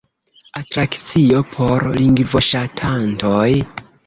Atrakcio 0.59 1.41
por 1.51 1.85
lingvoŝatantoj? 1.99 3.47